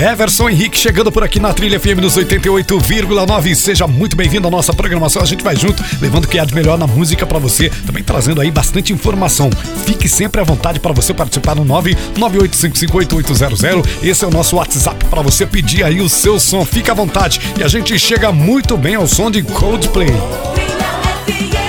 Everson 0.00 0.48
Henrique 0.48 0.78
chegando 0.78 1.12
por 1.12 1.22
aqui 1.22 1.38
na 1.38 1.52
Trilha 1.52 1.78
FM 1.78 2.00
nos 2.00 2.16
88,9. 2.16 3.54
Seja 3.54 3.86
muito 3.86 4.16
bem-vindo 4.16 4.48
à 4.48 4.50
nossa 4.50 4.72
programação. 4.72 5.20
A 5.20 5.26
gente 5.26 5.44
vai 5.44 5.54
junto, 5.54 5.84
levando 6.00 6.24
o 6.24 6.28
que 6.28 6.38
há 6.38 6.44
de 6.46 6.54
melhor 6.54 6.78
na 6.78 6.86
música 6.86 7.26
para 7.26 7.38
você, 7.38 7.68
também 7.84 8.02
trazendo 8.02 8.40
aí 8.40 8.50
bastante 8.50 8.94
informação. 8.94 9.50
Fique 9.84 10.08
sempre 10.08 10.40
à 10.40 10.44
vontade 10.44 10.80
para 10.80 10.94
você 10.94 11.12
participar 11.12 11.54
no 11.54 11.66
998558800. 11.66 13.86
Esse 14.02 14.24
é 14.24 14.26
o 14.26 14.30
nosso 14.30 14.56
WhatsApp 14.56 15.04
para 15.04 15.20
você 15.20 15.44
pedir 15.44 15.84
aí 15.84 16.00
o 16.00 16.08
seu 16.08 16.40
som. 16.40 16.64
Fique 16.64 16.90
à 16.90 16.94
vontade 16.94 17.38
e 17.58 17.62
a 17.62 17.68
gente 17.68 17.98
chega 17.98 18.32
muito 18.32 18.78
bem 18.78 18.94
ao 18.94 19.06
som 19.06 19.30
de 19.30 19.42
Coldplay. 19.42 20.08
Trilha. 21.26 21.59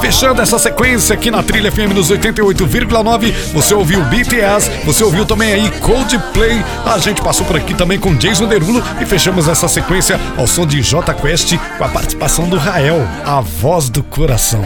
Fechando 0.00 0.40
essa 0.40 0.58
sequência 0.58 1.14
aqui 1.14 1.30
na 1.30 1.42
Trilha 1.42 1.70
FM 1.70 1.92
nos 1.94 2.10
88,9, 2.10 3.32
você 3.52 3.74
ouviu 3.74 4.02
BTS, 4.04 4.70
você 4.84 5.04
ouviu 5.04 5.26
também 5.26 5.52
aí 5.52 5.70
Coldplay, 5.80 6.64
a 6.86 6.98
gente 6.98 7.20
passou 7.20 7.44
por 7.44 7.56
aqui 7.56 7.74
também 7.74 7.98
com 7.98 8.14
Jason 8.14 8.46
Derulo 8.46 8.82
e 9.00 9.04
fechamos 9.04 9.48
essa 9.48 9.68
sequência 9.68 10.18
ao 10.36 10.46
som 10.46 10.66
de 10.66 10.80
J 10.80 11.12
Quest 11.14 11.56
com 11.76 11.84
a 11.84 11.88
participação 11.88 12.48
do 12.48 12.56
Rael, 12.56 13.06
a 13.24 13.40
voz 13.40 13.90
do 13.90 14.02
coração. 14.02 14.64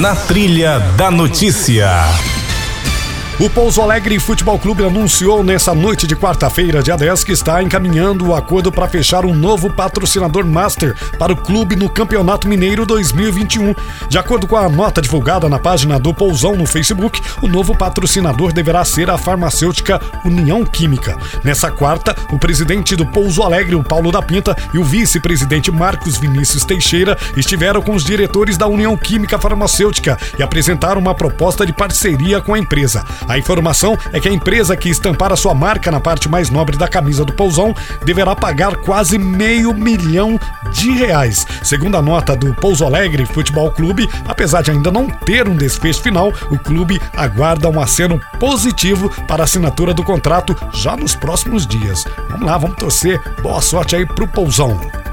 Na 0.00 0.14
Trilha 0.14 0.78
da 0.96 1.10
Notícia. 1.10 1.90
O 3.40 3.50
Pouso 3.50 3.82
Alegre 3.82 4.16
Futebol 4.20 4.56
Clube 4.60 4.84
anunciou 4.84 5.42
nessa 5.42 5.74
noite 5.74 6.06
de 6.06 6.14
quarta-feira, 6.14 6.80
dia 6.80 6.96
10, 6.96 7.24
que 7.24 7.32
está 7.32 7.60
encaminhando 7.60 8.28
o 8.28 8.34
acordo 8.34 8.70
para 8.70 8.86
fechar 8.86 9.24
um 9.24 9.34
novo 9.34 9.68
patrocinador 9.68 10.46
master 10.46 10.94
para 11.18 11.32
o 11.32 11.36
clube 11.36 11.74
no 11.74 11.88
Campeonato 11.88 12.46
Mineiro 12.46 12.86
2021. 12.86 13.74
De 14.08 14.18
acordo 14.18 14.46
com 14.46 14.56
a 14.56 14.68
nota 14.68 15.02
divulgada 15.02 15.48
na 15.48 15.58
página 15.58 15.98
do 15.98 16.14
Pousão 16.14 16.54
no 16.54 16.64
Facebook, 16.64 17.20
o 17.42 17.48
novo 17.48 17.76
patrocinador 17.76 18.52
deverá 18.52 18.84
ser 18.84 19.10
a 19.10 19.18
farmacêutica 19.18 20.00
União 20.24 20.64
Química. 20.64 21.18
Nessa 21.42 21.72
quarta, 21.72 22.14
o 22.32 22.38
presidente 22.38 22.94
do 22.94 23.04
Pouso 23.04 23.42
Alegre, 23.42 23.74
o 23.74 23.82
Paulo 23.82 24.12
da 24.12 24.22
Pinta, 24.22 24.56
e 24.72 24.78
o 24.78 24.84
vice-presidente 24.84 25.72
Marcos 25.72 26.18
Vinícius 26.18 26.64
Teixeira 26.64 27.18
estiveram 27.36 27.82
com 27.82 27.96
os 27.96 28.04
diretores 28.04 28.56
da 28.56 28.68
União 28.68 28.96
Química 28.96 29.40
Farmacêutica 29.40 30.16
e 30.38 30.42
apresentaram 30.42 31.00
uma 31.00 31.16
proposta 31.16 31.66
de 31.66 31.72
parceria 31.72 32.40
com 32.40 32.54
a 32.54 32.58
empresa. 32.60 33.04
A 33.28 33.38
informação 33.38 33.96
é 34.12 34.20
que 34.20 34.28
a 34.28 34.32
empresa 34.32 34.76
que 34.76 34.88
estampar 34.88 35.32
a 35.32 35.36
sua 35.36 35.54
marca 35.54 35.90
na 35.90 36.00
parte 36.00 36.28
mais 36.28 36.50
nobre 36.50 36.76
da 36.76 36.88
camisa 36.88 37.24
do 37.24 37.32
Pousão 37.32 37.74
deverá 38.04 38.34
pagar 38.36 38.76
quase 38.76 39.18
meio 39.18 39.72
milhão 39.72 40.38
de 40.72 40.90
reais. 40.90 41.46
Segundo 41.62 41.96
a 41.96 42.02
nota 42.02 42.36
do 42.36 42.54
Pouso 42.54 42.84
Alegre 42.84 43.26
Futebol 43.26 43.70
Clube, 43.70 44.08
apesar 44.26 44.62
de 44.62 44.70
ainda 44.70 44.90
não 44.90 45.08
ter 45.08 45.48
um 45.48 45.56
desfecho 45.56 46.02
final, 46.02 46.32
o 46.50 46.58
clube 46.58 47.00
aguarda 47.16 47.68
um 47.68 47.80
aceno 47.80 48.20
positivo 48.38 49.10
para 49.26 49.42
a 49.42 49.44
assinatura 49.44 49.94
do 49.94 50.02
contrato 50.02 50.56
já 50.72 50.96
nos 50.96 51.14
próximos 51.14 51.66
dias. 51.66 52.04
Vamos 52.28 52.46
lá, 52.46 52.58
vamos 52.58 52.76
torcer. 52.76 53.20
Boa 53.42 53.60
sorte 53.60 53.96
aí 53.96 54.06
pro 54.06 54.28
Pousão. 54.28 55.03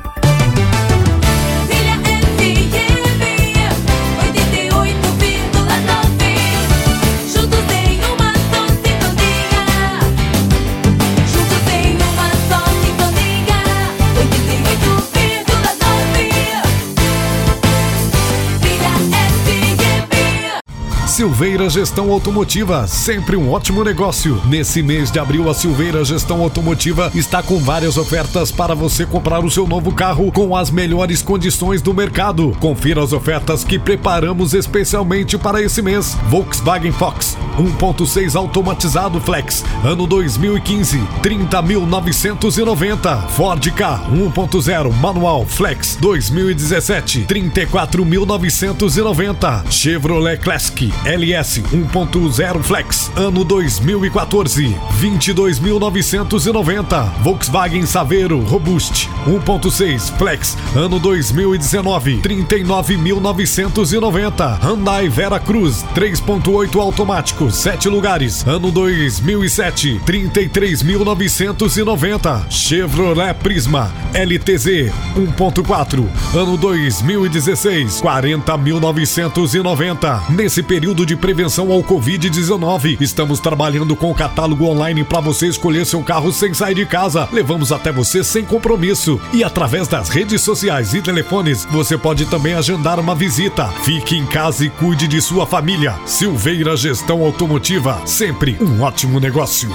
Silveira 21.22 21.70
Gestão 21.70 22.12
Automotiva, 22.12 22.88
sempre 22.88 23.36
um 23.36 23.52
ótimo 23.52 23.84
negócio. 23.84 24.42
Nesse 24.48 24.82
mês 24.82 25.12
de 25.12 25.20
abril, 25.20 25.52
a 25.52 25.54
Silveira 25.54 26.04
Gestão 26.04 26.42
Automotiva 26.42 27.12
está 27.14 27.44
com 27.44 27.60
várias 27.60 27.96
ofertas 27.96 28.52
para 28.52 28.74
você 28.74 29.06
comprar 29.06 29.46
o 29.46 29.52
seu 29.52 29.68
novo 29.68 29.92
carro 29.94 30.32
com 30.32 30.56
as 30.56 30.72
melhores 30.72 31.22
condições 31.22 31.80
do 31.80 31.94
mercado. 31.94 32.58
Confira 32.60 33.04
as 33.04 33.14
ofertas 33.14 33.64
que 33.64 33.78
preparamos 33.78 34.56
especialmente 34.56 35.38
para 35.38 35.62
esse 35.62 35.80
mês. 35.84 36.18
Volkswagen 36.28 36.92
Fox 36.92 37.31
1.6 37.58 38.36
automatizado 38.36 39.20
Flex, 39.20 39.64
ano 39.84 40.08
2015, 40.08 41.00
30.990. 41.22 43.28
Ford 43.30 43.72
K 43.72 44.02
1.0 44.12 44.94
manual 45.02 45.46
Flex 45.46 45.98
2017, 46.00 47.26
34.990. 47.28 49.64
Chevrolet 49.70 50.38
Classic 50.38 50.92
LS 51.06 51.60
1.0 51.72 52.64
Flex, 52.64 53.12
ano 53.16 53.44
2014, 53.44 54.76
22.990. 55.02 57.10
Volkswagen 57.24 57.86
Saveiro 57.86 58.40
Robust 58.50 59.08
1.6 59.26 60.18
Flex, 60.18 60.58
ano 60.76 61.00
2019, 61.00 62.22
39.990. 62.22 64.60
Hyundai 64.62 65.10
Vera 65.10 65.40
Cruz 65.40 65.84
3.8 65.96 66.80
automático, 66.80 67.41
7 67.50 67.90
lugares, 67.90 68.46
ano 68.46 68.70
2007, 68.70 70.02
33.990. 70.06 72.52
Chevrolet 72.52 73.34
Prisma 73.34 73.92
LTZ 74.14 74.92
1.4, 75.16 76.06
ano 76.36 76.58
2016, 76.58 78.02
40.990. 78.02 80.30
Nesse 80.30 80.62
período 80.62 80.82
período 80.82 81.06
de 81.06 81.16
prevenção 81.16 81.72
ao 81.72 81.84
Covid-19. 81.84 83.00
Estamos 83.00 83.40
trabalhando 83.40 83.96
com 83.96 84.12
o 84.12 84.16
catálogo 84.16 84.66
online 84.66 85.04
para 85.04 85.20
você 85.20 85.48
escolher 85.48 85.86
seu 85.86 86.02
carro 86.02 86.32
sem 86.32 86.54
sair 86.54 86.76
de 86.76 86.86
casa. 86.86 87.30
Levamos 87.32 87.72
até 87.72 87.92
você 87.92 88.24
sem 88.24 88.44
compromisso. 88.44 89.20
E 89.32 89.44
através 89.44 89.88
das 89.88 90.10
redes 90.10 90.42
sociais 90.42 90.94
e 90.94 91.02
telefones, 91.02 91.66
você 91.70 91.98
pode 91.98 92.26
também 92.26 92.56
agendar 92.56 93.00
uma 93.00 93.16
visita. 93.16 93.68
Fique 93.84 94.18
em 94.18 94.26
casa 94.26 94.66
e 94.66 94.70
cuide 94.70 95.08
de 95.08 95.22
sua 95.22 95.46
família. 95.46 95.96
Silveira 96.06 96.76
Gestão 96.76 97.22
Automotiva, 97.32 98.06
sempre 98.06 98.58
um 98.60 98.82
ótimo 98.82 99.18
negócio. 99.18 99.70